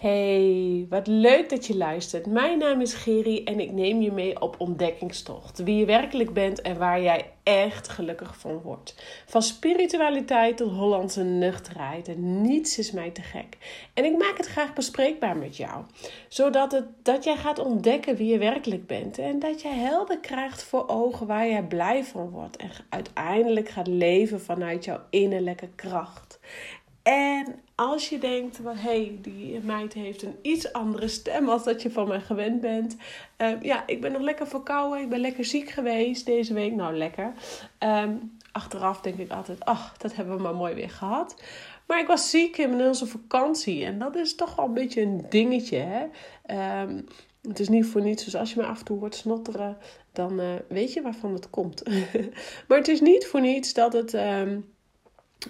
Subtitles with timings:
[0.00, 2.26] Hey, wat leuk dat je luistert.
[2.26, 5.58] Mijn naam is Geri en ik neem je mee op ontdekkingstocht.
[5.58, 8.94] Wie je werkelijk bent en waar jij echt gelukkig van wordt.
[9.26, 12.08] Van spiritualiteit tot Hollandse nuchterheid.
[12.08, 13.56] En niets is mij te gek.
[13.94, 15.84] En ik maak het graag bespreekbaar met jou.
[16.28, 19.18] Zodat het, dat jij gaat ontdekken wie je werkelijk bent.
[19.18, 22.56] En dat jij helder krijgt voor ogen waar jij blij van wordt.
[22.56, 26.40] En uiteindelijk gaat leven vanuit jouw innerlijke kracht.
[27.08, 31.82] En als je denkt, hé, hey, die meid heeft een iets andere stem als dat
[31.82, 32.96] je van mij gewend bent.
[33.36, 35.00] Ehm, ja, ik ben nog lekker verkouden.
[35.00, 36.74] Ik ben lekker ziek geweest deze week.
[36.74, 37.32] Nou, lekker.
[37.78, 38.14] Ehm,
[38.52, 41.42] achteraf denk ik altijd, ach, dat hebben we maar mooi weer gehad.
[41.86, 43.84] Maar ik was ziek in onze vakantie.
[43.84, 46.06] En dat is toch wel een beetje een dingetje, hè.
[46.46, 47.00] Ehm,
[47.42, 49.76] het is niet voor niets, dus als je me af en toe hoort snotteren,
[50.12, 51.82] dan uh, weet je waarvan het komt.
[52.68, 54.14] maar het is niet voor niets dat het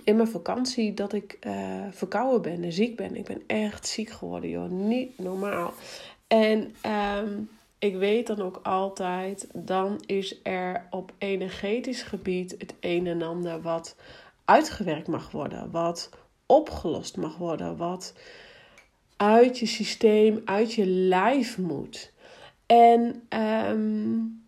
[0.04, 1.52] in mijn vakantie dat ik uh,
[1.90, 3.16] verkouden ben en ziek ben.
[3.16, 4.70] Ik ben echt ziek geworden, joh.
[4.70, 5.72] Niet normaal.
[6.26, 7.40] En ehm,
[7.78, 13.62] ik weet dan ook altijd, dan is er op energetisch gebied het een en ander
[13.62, 13.96] wat
[14.44, 16.10] uitgewerkt mag worden, wat
[16.46, 18.14] opgelost mag worden, wat
[19.16, 22.12] uit je systeem, uit je lijf moet.
[22.66, 23.22] En
[23.70, 24.47] um,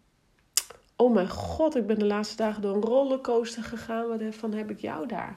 [1.00, 4.08] oh mijn god, ik ben de laatste dagen door een rollercoaster gegaan.
[4.08, 5.36] Wat van heb ik jou daar?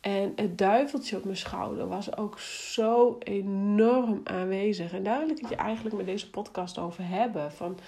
[0.00, 4.92] En het duiveltje op mijn schouder was ook zo enorm aanwezig.
[4.92, 7.52] En daar wil ik het je eigenlijk met deze podcast over hebben.
[7.52, 7.78] Van,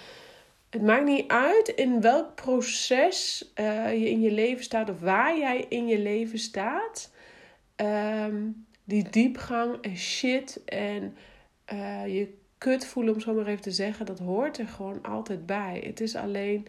[0.69, 5.37] het maakt niet uit in welk proces uh, je in je leven staat of waar
[5.37, 7.11] jij in je leven staat.
[7.75, 11.17] Um, die diepgang en shit en
[11.73, 15.45] uh, je kut voelen, om zo maar even te zeggen, dat hoort er gewoon altijd
[15.45, 15.83] bij.
[15.85, 16.67] Het is alleen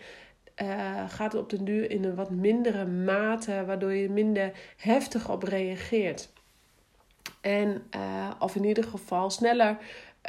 [0.63, 5.31] uh, gaat het op den duur in een wat mindere mate, waardoor je minder heftig
[5.31, 6.33] op reageert.
[7.41, 9.79] En, uh, of in ieder geval sneller.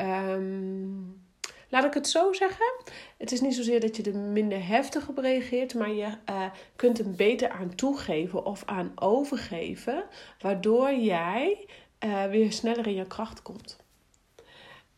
[0.02, 1.23] Um,
[1.70, 2.73] laat ik het zo zeggen.
[3.17, 6.45] Het is niet zozeer dat je er minder heftig op reageert, maar je uh,
[6.76, 10.04] kunt er beter aan toegeven of aan overgeven,
[10.39, 11.67] waardoor jij
[12.30, 13.85] weer sneller in je kracht komt.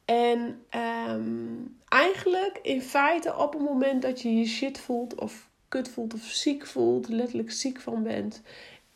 [0.07, 0.65] En
[1.09, 6.13] um, eigenlijk in feite op het moment dat je je shit voelt of kut voelt
[6.13, 8.41] of ziek voelt, letterlijk ziek van bent,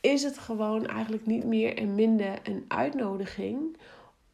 [0.02, 3.78] is het gewoon eigenlijk niet meer en minder een uitnodiging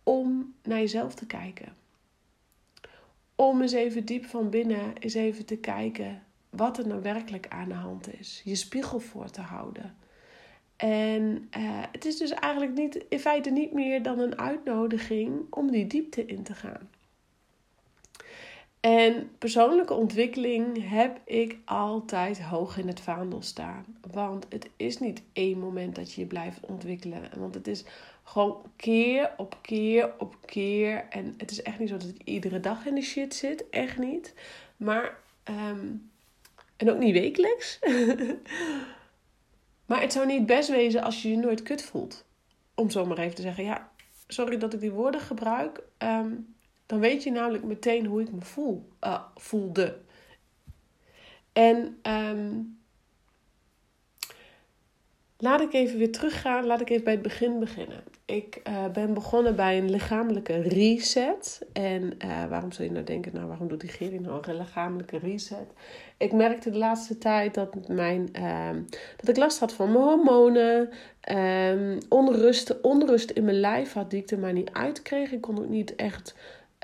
[0.03, 1.75] om naar jezelf te kijken.
[3.35, 7.69] Om eens even diep van binnen eens even te kijken wat er nou werkelijk aan
[7.69, 8.41] de hand is.
[8.43, 9.95] Je spiegel voor te houden.
[10.77, 15.71] En uh, het is dus eigenlijk niet, in feite niet meer dan een uitnodiging om
[15.71, 16.89] die diepte in te gaan.
[18.79, 23.85] En persoonlijke ontwikkeling heb ik altijd hoog in het vaandel staan.
[24.11, 27.21] Want het is niet één moment dat je je blijft ontwikkelen.
[27.37, 27.83] Want het is
[28.23, 31.05] gewoon keer op keer op keer.
[31.09, 33.69] En het is echt niet zo dat ik iedere dag in de shit zit.
[33.69, 34.33] Echt niet.
[34.77, 36.09] Maar, um,
[36.77, 37.79] en ook niet wekelijks.
[39.87, 42.25] maar het zou niet best wezen als je je nooit kut voelt.
[42.75, 43.63] Om zo maar even te zeggen.
[43.63, 43.91] Ja,
[44.27, 45.83] sorry dat ik die woorden gebruik.
[45.97, 46.55] Um,
[46.85, 49.99] dan weet je namelijk meteen hoe ik me voel, uh, voelde.
[51.53, 52.79] En um,
[55.37, 56.65] laat ik even weer teruggaan.
[56.65, 58.03] Laat ik even bij het begin beginnen.
[58.27, 61.61] Ik uh, ben begonnen bij een lichamelijke reset.
[61.73, 65.17] En uh, waarom zou je nou denken, nou waarom doet die Geri nou een lichamelijke
[65.17, 65.73] reset?
[66.17, 68.69] Ik merkte de laatste tijd dat, mijn, uh,
[69.17, 70.89] dat ik last had van mijn hormonen.
[71.31, 75.31] Um, onrust, onrust in mijn lijf had die ik er maar niet uitkreeg.
[75.31, 76.35] Ik kon ook niet echt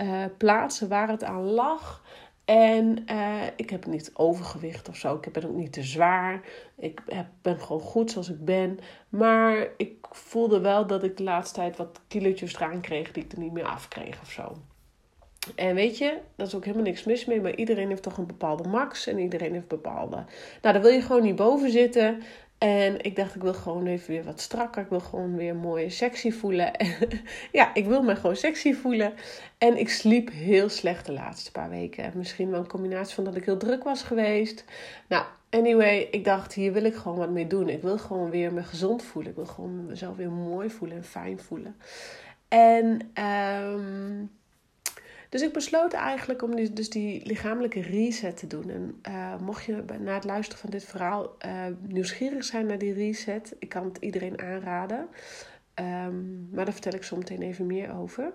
[0.02, 2.04] uh, plaatsen waar het aan lag.
[2.46, 5.18] En uh, ik heb niet overgewicht of zo.
[5.22, 6.42] Ik ben ook niet te zwaar.
[6.78, 8.80] Ik heb, ben gewoon goed zoals ik ben.
[9.09, 13.31] Maar ik voelde wel dat ik de laatste tijd wat kilootjes eraan kreeg die ik
[13.31, 14.58] er niet meer afkreeg of zo.
[15.56, 18.26] En weet je, dat is ook helemaal niks mis mee, maar iedereen heeft toch een
[18.26, 20.16] bepaalde max en iedereen heeft bepaalde.
[20.16, 22.22] Nou, daar wil je gewoon niet boven zitten.
[22.63, 24.81] En ik dacht, ik wil gewoon even weer wat strakker.
[24.81, 26.72] Ik wil gewoon weer mooi sexy voelen.
[27.51, 29.13] ja, ik wil me gewoon sexy voelen.
[29.57, 32.12] En ik sliep heel slecht de laatste paar weken.
[32.15, 34.65] Misschien wel een combinatie van dat ik heel druk was geweest.
[35.07, 37.69] Nou, anyway, ik dacht, hier wil ik gewoon wat mee doen.
[37.69, 39.31] Ik wil gewoon weer me gezond voelen.
[39.31, 41.75] Ik wil gewoon mezelf weer mooi voelen en fijn voelen.
[42.48, 44.31] En um,
[45.33, 48.69] dus ik besloot eigenlijk om dus die lichamelijke reset te doen.
[48.69, 52.94] En uh, mocht je na het luisteren van dit verhaal uh, nieuwsgierig zijn naar die
[52.94, 55.07] reset, ik kan het iedereen aanraden.
[55.75, 58.33] Um, maar daar vertel ik zo meteen even meer over.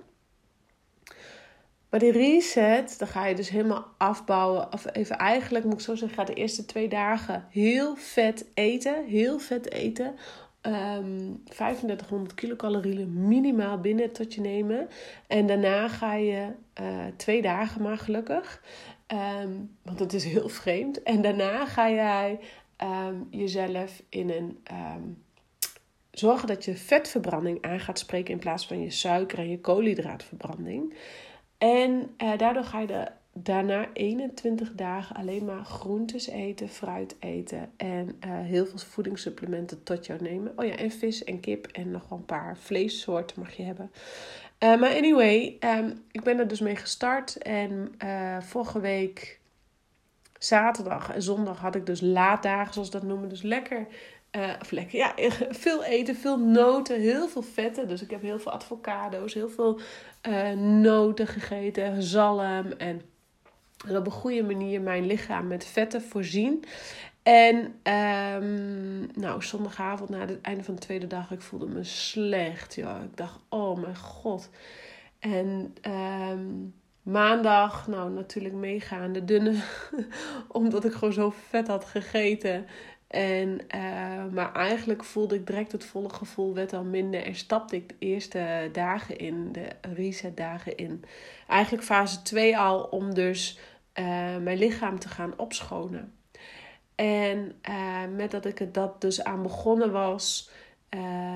[1.91, 4.73] Maar die reset, dan ga je dus helemaal afbouwen.
[4.73, 9.05] Of even eigenlijk, moet ik zo zeggen, ga de eerste twee dagen heel vet eten.
[9.05, 10.15] Heel vet eten
[10.63, 14.89] um, 3500 kilocalorieën minimaal binnen tot je nemen.
[15.27, 16.47] En daarna ga je
[16.81, 18.63] uh, twee dagen maar gelukkig.
[19.43, 21.03] Um, want het is heel vreemd.
[21.03, 22.41] En daarna ga jij
[22.83, 24.59] um, jezelf in een.
[24.97, 25.23] Um,
[26.11, 30.95] zorgen dat je vetverbranding aan gaat spreken in plaats van je suiker- en je koolhydraatverbranding.
[31.59, 33.09] En uh, daardoor ga je de
[33.43, 40.07] daarna 21 dagen alleen maar groentes eten, fruit eten en uh, heel veel voedingssupplementen tot
[40.07, 40.53] jou nemen.
[40.57, 43.91] Oh ja, en vis en kip en nog wel een paar vleessoorten mag je hebben.
[44.65, 49.41] Uh, maar anyway, um, ik ben er dus mee gestart en uh, vorige week
[50.39, 53.29] zaterdag en zondag had ik dus laaddagen, zoals dat noemen.
[53.29, 53.87] Dus lekker
[54.71, 55.15] lekker, ja,
[55.51, 57.89] veel eten, veel noten, heel veel vetten.
[57.89, 59.81] Dus ik heb heel veel avocado's, heel veel
[60.57, 63.03] noten gegeten, zalm en
[63.87, 66.65] en op een goede manier mijn lichaam met vetten voorzien.
[67.23, 67.57] En
[67.95, 72.75] um, nou, zondagavond na het einde van de tweede dag, ik voelde me slecht.
[72.75, 73.01] Ja.
[73.01, 74.51] Ik dacht, oh mijn god.
[75.19, 75.75] En
[76.31, 79.55] um, maandag, nou natuurlijk meegaande dunne.
[80.49, 82.67] omdat ik gewoon zo vet had gegeten.
[83.09, 87.23] En, uh, maar eigenlijk voelde ik direct het volle gevoel werd al minder.
[87.23, 91.05] En stapte ik de eerste dagen in, de reset dagen in.
[91.47, 93.59] Eigenlijk fase 2 al om dus
[93.95, 94.05] uh,
[94.37, 96.13] mijn lichaam te gaan opschonen.
[96.95, 100.51] En uh, met dat ik er dat dus aan begonnen was,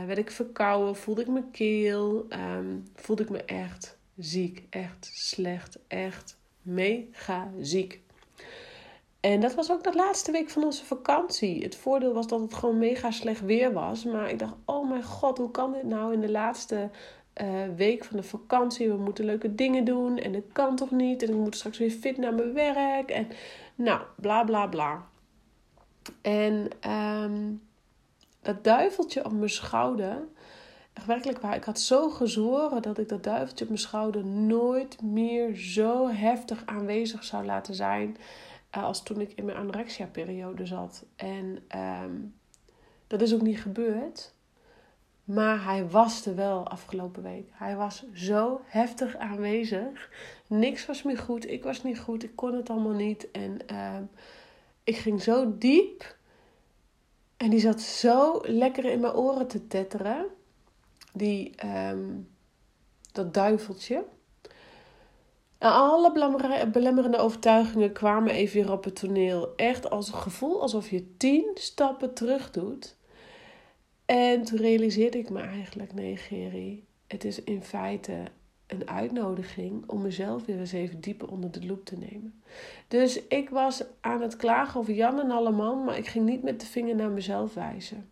[0.07, 5.79] werd ik verkouden, voelde ik mijn keel, um, voelde ik me echt ziek, echt slecht,
[5.89, 8.01] echt mega ziek.
[9.23, 11.63] En dat was ook de laatste week van onze vakantie.
[11.63, 14.05] Het voordeel was dat het gewoon mega slecht weer was.
[14.05, 16.91] Maar ik dacht, oh mijn god, hoe kan dit nou in de laatste
[17.43, 18.89] uh, week van de vakantie?
[18.89, 21.23] We moeten leuke dingen doen en dat kan toch niet?
[21.23, 23.11] En ik moet straks weer fit naar mijn werk.
[23.11, 23.29] En
[23.75, 25.07] nou, bla bla bla.
[26.23, 27.63] En um,
[28.41, 30.19] dat duiveltje op mijn schouder.
[30.93, 31.57] Echt werkelijk waar.
[31.57, 36.63] Ik had zo gezworen dat ik dat duiveltje op mijn schouder nooit meer zo heftig
[36.67, 38.17] aanwezig zou laten zijn.
[38.77, 41.05] Uh, als toen ik in mijn anorexia-periode zat.
[41.17, 41.65] En
[42.05, 42.35] um,
[43.07, 44.35] dat is ook niet gebeurd.
[45.25, 47.49] Maar hij was er wel afgelopen week.
[47.53, 50.11] Hij was zo heftig aanwezig.
[50.47, 51.51] Niks was meer goed.
[51.51, 52.23] Ik was niet goed.
[52.23, 53.31] Ik kon het allemaal niet.
[53.31, 53.97] En uh,
[54.85, 56.17] ik ging zo diep.
[57.37, 60.27] En die zat zo lekker in mijn oren te tetteren.
[61.13, 62.29] Die, um,
[63.13, 64.05] dat duiveltje.
[65.63, 66.13] Alle
[66.73, 69.57] belemmerende overtuigingen kwamen even weer op het toneel.
[69.57, 72.97] Echt als een gevoel alsof je tien stappen terug doet.
[74.05, 78.13] En toen realiseerde ik me eigenlijk, nee Gerry, het is in feite
[78.67, 82.43] een uitnodiging om mezelf weer eens even dieper onder de loep te nemen.
[82.89, 86.43] Dus ik was aan het klagen over Jan en alle man, maar ik ging niet
[86.43, 88.11] met de vinger naar mezelf wijzen.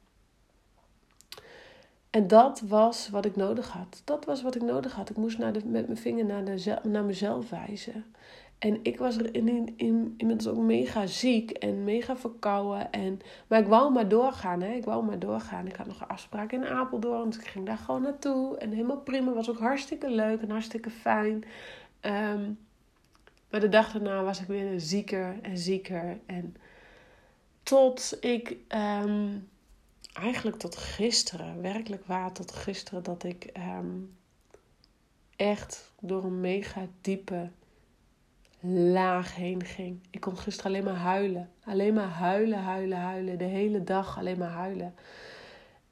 [2.11, 4.03] En dat was wat ik nodig had.
[4.05, 5.11] Dat was wat ik nodig had.
[5.11, 8.05] Ik moest naar de, met mijn vinger naar, de, naar mezelf wijzen.
[8.59, 12.93] En ik was er in, in, in, inmiddels ook mega ziek en mega verkouden.
[12.93, 14.61] En, maar ik wou maar doorgaan.
[14.62, 14.73] Hè?
[14.73, 15.67] Ik wou maar doorgaan.
[15.67, 17.31] Ik had nog een afspraak in Apeldoorn.
[17.31, 18.57] Dus ik ging daar gewoon naartoe.
[18.57, 19.33] En helemaal prima.
[19.33, 21.45] Was ook hartstikke leuk en hartstikke fijn.
[22.01, 22.59] Um,
[23.51, 26.19] maar de dag daarna was ik weer zieker en zieker.
[26.27, 26.57] En
[27.62, 28.57] tot ik...
[29.03, 29.49] Um,
[30.12, 34.17] eigenlijk tot gisteren, werkelijk waar tot gisteren, dat ik um,
[35.37, 37.51] echt door een mega diepe
[38.93, 40.00] laag heen ging.
[40.11, 41.50] Ik kon gisteren alleen maar huilen.
[41.64, 43.38] Alleen maar huilen, huilen, huilen.
[43.38, 44.95] De hele dag alleen maar huilen.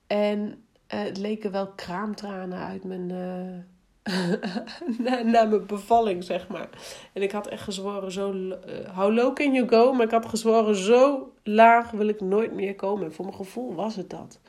[0.06, 0.54] En uh,
[1.02, 3.10] het leken wel kraamtranen uit mijn.
[3.10, 3.58] Uh,
[5.04, 6.68] na, na, mijn bevalling, zeg maar.
[7.12, 8.32] En ik had echt gezworen, zo.
[8.32, 8.54] Uh,
[8.94, 9.92] how low can you go?
[9.92, 13.04] Maar ik had gezworen, zo laag wil ik nooit meer komen.
[13.04, 14.40] En voor mijn gevoel was het dat.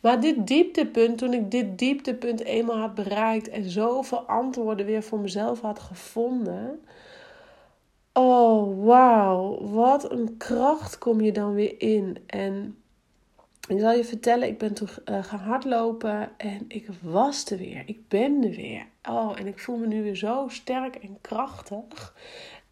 [0.00, 5.20] Maar dit dieptepunt, toen ik dit dieptepunt eenmaal had bereikt en zoveel antwoorden weer voor
[5.20, 6.80] mezelf had gevonden,
[8.12, 9.58] Oh, wauw.
[9.60, 12.16] Wat een kracht kom je dan weer in.
[12.26, 12.81] En
[13.68, 17.82] ik zal je vertellen, ik ben toen uh, gaan hardlopen en ik was er weer.
[17.86, 18.86] Ik ben er weer.
[19.08, 22.14] Oh, en ik voel me nu weer zo sterk en krachtig.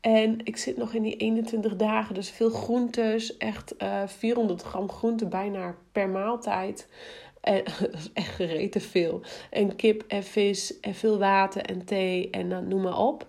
[0.00, 3.36] En ik zit nog in die 21 dagen, dus veel groentes.
[3.36, 6.88] Echt uh, eh, 400 gram groente bijna per maaltijd.
[7.40, 9.20] En, dat is echt gereten veel.
[9.50, 13.26] En kip en vis en veel water en thee en dan noem maar op.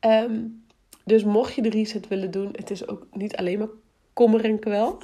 [0.00, 0.64] Um,
[1.04, 3.68] dus mocht je de reset willen doen, het is ook niet alleen maar
[4.14, 4.98] kommer en kwel.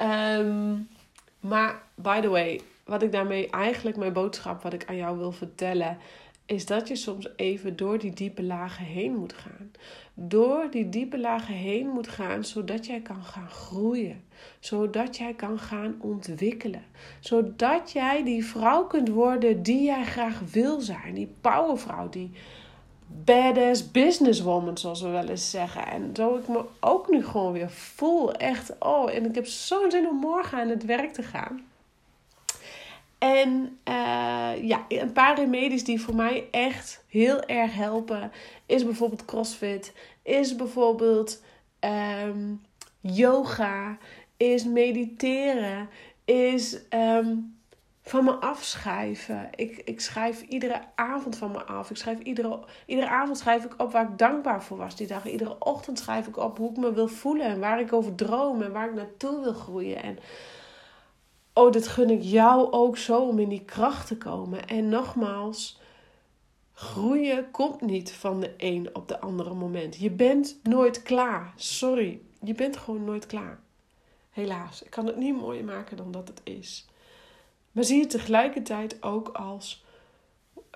[0.00, 0.88] um,
[1.50, 5.32] maar by the way, wat ik daarmee eigenlijk mijn boodschap, wat ik aan jou wil
[5.32, 5.98] vertellen.
[6.46, 9.70] is dat je soms even door die diepe lagen heen moet gaan.
[10.14, 14.24] Door die diepe lagen heen moet gaan, zodat jij kan gaan groeien.
[14.60, 16.84] Zodat jij kan gaan ontwikkelen.
[17.20, 21.14] Zodat jij die vrouw kunt worden die jij graag wil zijn.
[21.14, 22.30] Die powervrouw, die
[23.06, 25.86] badass businesswoman, zoals we wel eens zeggen.
[25.86, 28.32] En zo ik me ook nu gewoon weer voel.
[28.32, 31.64] Echt, oh, en ik heb zo'n zin om morgen aan het werk te gaan.
[33.18, 38.32] En uh, ja, een paar remedies die voor mij echt heel erg helpen,
[38.66, 41.42] is bijvoorbeeld CrossFit, is bijvoorbeeld
[42.24, 42.62] um,
[43.00, 43.98] yoga,
[44.36, 45.88] is mediteren,
[46.24, 47.55] is um,
[48.08, 49.48] van me afschrijven.
[49.54, 51.90] Ik, ik schrijf iedere avond van me af.
[51.90, 55.26] Ik schrijf iedere, iedere avond schrijf ik op waar ik dankbaar voor was die dag.
[55.26, 58.62] Iedere ochtend schrijf ik op hoe ik me wil voelen en waar ik over droom
[58.62, 60.02] en waar ik naartoe wil groeien.
[60.02, 60.18] En
[61.52, 64.66] oh, dit gun ik jou ook zo om in die kracht te komen.
[64.66, 65.80] En nogmaals,
[66.72, 69.96] groeien komt niet van de een op de andere moment.
[69.96, 71.52] Je bent nooit klaar.
[71.56, 73.60] Sorry, je bent gewoon nooit klaar.
[74.30, 76.86] Helaas, ik kan het niet mooier maken dan dat het is.
[77.76, 79.84] Maar zie je tegelijkertijd ook als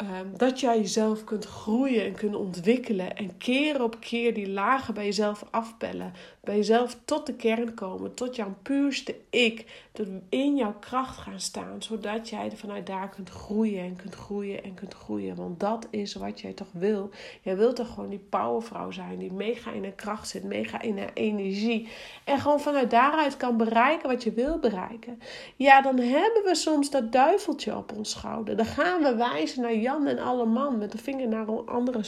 [0.00, 3.16] Ehm, dat jij jezelf kunt groeien en kunt ontwikkelen.
[3.16, 6.12] En keer op keer die lagen bij jezelf afpellen.
[6.40, 8.14] Bij jezelf tot de kern komen.
[8.14, 9.88] Tot jouw puurste ik.
[9.92, 11.82] Tot in jouw kracht gaan staan.
[11.82, 15.36] Zodat jij vanuit daar kunt groeien en kunt groeien en kunt groeien.
[15.36, 17.10] Want dat is wat jij toch wil.
[17.42, 19.18] Jij wilt toch gewoon die powervrouw zijn.
[19.18, 20.44] Die mega in haar kracht zit.
[20.44, 21.88] Mega in haar energie.
[22.24, 25.20] En gewoon vanuit daaruit kan bereiken wat je wil bereiken.
[25.56, 28.56] Ja, dan hebben we soms dat duiveltje op ons schouder.
[28.56, 32.00] Dan gaan we wijzen naar En alle man met de vinger naar andere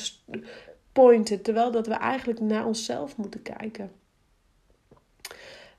[0.92, 3.92] pointen, terwijl dat we eigenlijk naar onszelf moeten kijken.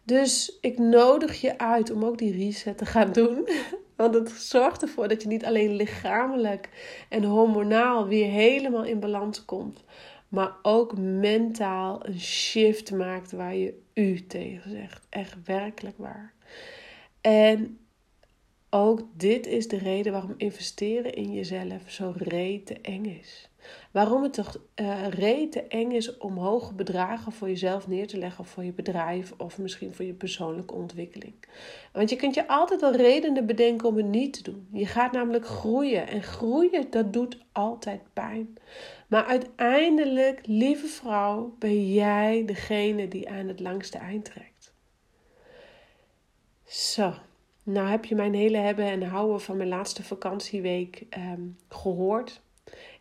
[0.03, 3.47] Dus ik nodig je uit om ook die reset te gaan doen.
[3.95, 6.69] Want het zorgt ervoor dat je niet alleen lichamelijk
[7.09, 9.83] en hormonaal weer helemaal in balans komt,
[10.27, 15.05] maar ook mentaal een shift maakt waar je u tegen zegt.
[15.09, 16.33] Echt werkelijk waar.
[17.21, 17.77] En
[18.73, 23.49] ook dit is de reden waarom investeren in jezelf zo rete eng is.
[23.91, 28.45] Waarom het toch uh, rete eng is om hoge bedragen voor jezelf neer te leggen,
[28.45, 31.33] voor je bedrijf of misschien voor je persoonlijke ontwikkeling.
[31.91, 34.67] Want je kunt je altijd wel redenen bedenken om het niet te doen.
[34.71, 38.57] Je gaat namelijk groeien en groeien dat doet altijd pijn.
[39.07, 44.73] Maar uiteindelijk, lieve vrouw, ben jij degene die aan het langste eind trekt.
[46.65, 47.13] Zo.
[47.63, 52.41] Nou heb je mijn hele hebben en houden van mijn laatste vakantieweek um, gehoord.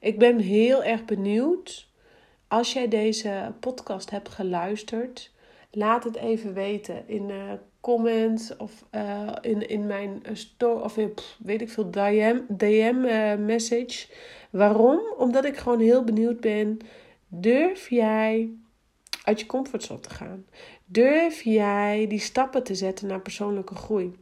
[0.00, 1.88] Ik ben heel erg benieuwd.
[2.48, 5.32] Als jij deze podcast hebt geluisterd,
[5.70, 11.14] laat het even weten in de comments of uh, in, in mijn store of in,
[11.38, 12.96] weet ik veel DM, DM
[13.44, 14.06] message.
[14.50, 15.00] Waarom?
[15.18, 16.78] Omdat ik gewoon heel benieuwd ben.
[17.28, 18.50] Durf jij
[19.24, 20.44] uit je comfortzone te gaan?
[20.92, 24.12] Durf jij die stappen te zetten naar persoonlijke groei?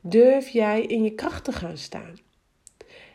[0.00, 2.18] Durf jij in je kracht te gaan staan?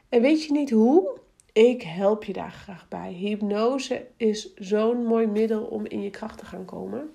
[0.10, 1.17] En weet je niet hoe?
[1.53, 3.13] Ik help je daar graag bij.
[3.13, 7.10] Hypnose is zo'n mooi middel om in je kracht te gaan komen.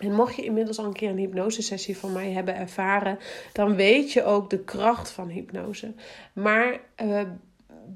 [0.00, 3.18] En mocht je inmiddels al een keer een hypnosesessie van mij hebben ervaren,
[3.52, 5.94] dan weet je ook de kracht van hypnose.
[6.32, 7.20] Maar uh,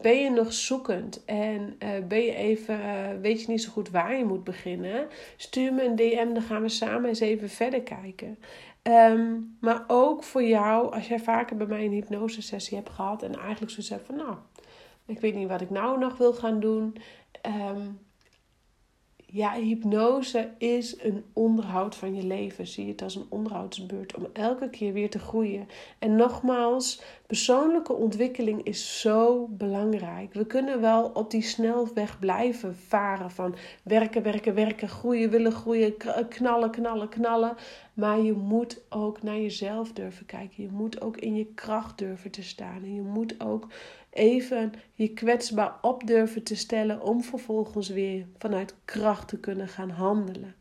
[0.01, 3.91] ben je nog zoekend en uh, ben je even, uh, weet je niet zo goed
[3.91, 5.07] waar je moet beginnen?
[5.37, 8.39] Stuur me een DM, dan gaan we samen eens even verder kijken.
[8.83, 13.35] Um, maar ook voor jou, als jij vaker bij mij een hypnosesessie hebt gehad en
[13.39, 14.35] eigenlijk zo zegt van nou,
[15.07, 16.97] ik weet niet wat ik nou nog wil gaan doen.
[17.47, 17.99] Um,
[19.35, 22.67] ja, hypnose is een onderhoud van je leven.
[22.67, 25.69] Zie het als een onderhoudsbeurt om elke keer weer te groeien.
[25.99, 30.35] En nogmaals, persoonlijke ontwikkeling is zo belangrijk.
[30.35, 35.95] We kunnen wel op die snelweg blijven varen van werken, werken, werken, groeien, willen groeien,
[36.29, 37.57] knallen, knallen, knallen.
[37.95, 40.63] Maar je moet ook naar jezelf durven kijken.
[40.63, 42.83] Je moet ook in je kracht durven te staan.
[42.83, 43.67] En je moet ook
[44.15, 49.91] even je kwetsbaar op durven te stellen om vervolgens weer vanuit kracht te kunnen gaan
[49.91, 50.55] handelen.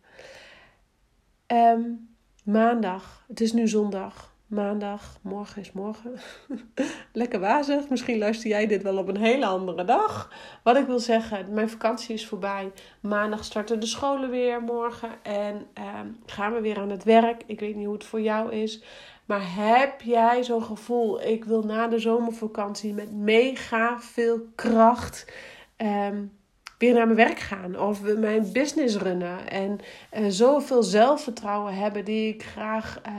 [1.48, 4.33] Um, maandag, het is nu zondag.
[4.48, 6.19] Maandag, morgen is morgen.
[7.12, 7.89] Lekker wazig.
[7.89, 10.31] Misschien luister jij dit wel op een hele andere dag.
[10.63, 12.72] Wat ik wil zeggen, mijn vakantie is voorbij.
[13.00, 15.10] Maandag starten de scholen weer morgen.
[15.24, 17.43] En um, gaan we weer aan het werk.
[17.45, 18.83] Ik weet niet hoe het voor jou is.
[19.25, 25.34] Maar heb jij zo'n gevoel, ik wil na de zomervakantie met mega veel kracht
[25.77, 26.32] um,
[26.77, 29.80] weer naar mijn werk gaan of mijn business runnen en
[30.18, 33.13] uh, zoveel zelfvertrouwen hebben die ik graag, uh,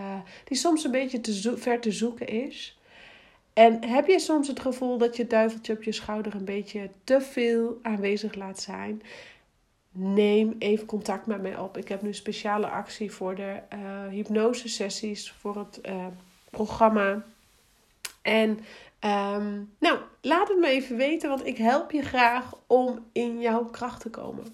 [0.44, 2.78] die soms een beetje te ver te zoeken is.
[3.52, 7.20] En heb je soms het gevoel dat je duiveltje op je schouder een beetje te
[7.20, 9.02] veel aanwezig laat zijn?
[9.96, 11.76] Neem even contact met mij op.
[11.76, 16.06] Ik heb nu een speciale actie voor de uh, hypnose sessies voor het uh,
[16.50, 17.22] programma.
[18.22, 18.50] En
[19.00, 23.64] um, nou, laat het me even weten, want ik help je graag om in jouw
[23.64, 24.44] kracht te komen.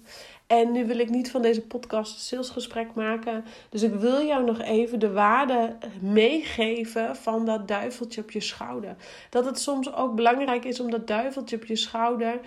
[0.47, 3.45] En nu wil ik niet van deze podcast een salesgesprek maken.
[3.69, 8.95] Dus ik wil jou nog even de waarde meegeven van dat duiveltje op je schouder.
[9.29, 12.39] Dat het soms ook belangrijk is om dat duiveltje op je schouder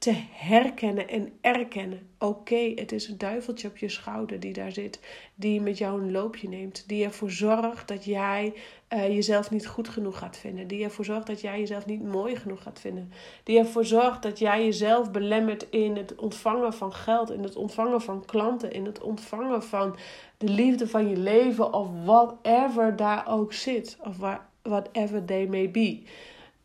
[0.00, 2.08] te herkennen en erkennen.
[2.18, 5.00] Oké, het is een duiveltje op je schouder die daar zit,
[5.34, 8.54] die met jou een loopje neemt, die ervoor zorgt dat jij
[8.88, 12.36] uh, jezelf niet goed genoeg gaat vinden, die ervoor zorgt dat jij jezelf niet mooi
[12.36, 13.12] genoeg gaat vinden,
[13.44, 18.00] die ervoor zorgt dat jij jezelf belemmert in het ontvangen van geld, in het ontvangen
[18.00, 19.96] van klanten, in het ontvangen van
[20.36, 24.16] de liefde van je leven of whatever daar ook zit, of
[24.62, 26.02] whatever they may be.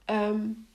[0.05, 0.67] Um,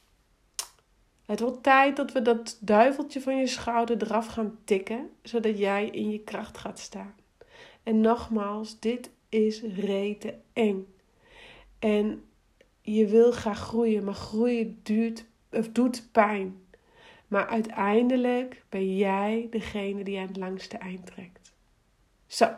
[1.31, 5.87] het wordt tijd dat we dat duiveltje van je schouder eraf gaan tikken, zodat jij
[5.87, 7.15] in je kracht gaat staan.
[7.83, 10.95] En nogmaals, dit is rete eng.
[11.79, 12.25] En
[12.81, 16.61] je wil graag groeien, maar groeien duurt, of doet pijn.
[17.29, 21.53] Maar uiteindelijk ben jij degene die aan het langste eind trekt.
[22.27, 22.49] Zo,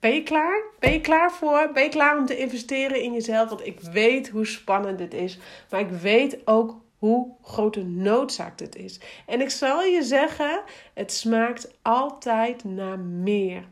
[0.00, 0.62] ben je klaar?
[0.78, 1.70] Ben je klaar voor?
[1.72, 3.48] Ben je klaar om te investeren in jezelf?
[3.48, 5.38] Want ik weet hoe spannend dit is.
[5.70, 9.00] Maar ik weet ook hoe grote noodzaak dit is.
[9.26, 10.62] En ik zal je zeggen,
[10.94, 13.64] het smaakt altijd naar meer.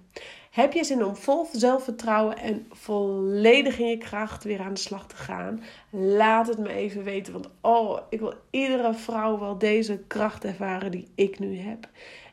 [0.51, 5.07] Heb je zin om vol zelfvertrouwen en volledig in je kracht weer aan de slag
[5.07, 5.63] te gaan?
[5.91, 7.33] Laat het me even weten.
[7.33, 11.89] Want oh, ik wil iedere vrouw wel deze kracht ervaren die ik nu heb.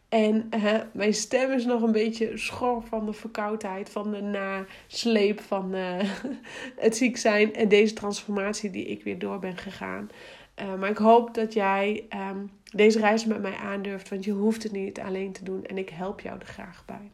[0.10, 0.50] En
[0.94, 6.00] mijn stem is nog een beetje schor van de verkoudheid, van de nasleep van uh,
[6.86, 10.10] het ziek zijn en deze transformatie die ik weer door ben gegaan.
[10.62, 14.64] Uh, maar ik hoop dat jij um, deze reis met mij aandurft, want je hoeft
[14.64, 17.12] het niet alleen te doen en ik help jou er graag bij.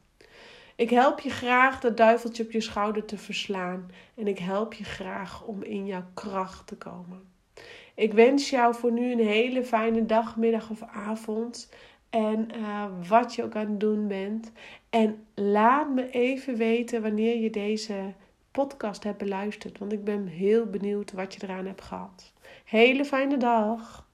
[0.75, 4.83] Ik help je graag dat duiveltje op je schouder te verslaan en ik help je
[4.83, 7.33] graag om in jouw kracht te komen.
[7.95, 11.69] Ik wens jou voor nu een hele fijne dag, middag of avond.
[12.15, 14.51] En uh, wat je ook aan het doen bent.
[14.89, 18.13] En laat me even weten wanneer je deze
[18.51, 19.77] podcast hebt beluisterd.
[19.77, 22.33] Want ik ben heel benieuwd wat je eraan hebt gehad.
[22.65, 24.04] Hele fijne dag.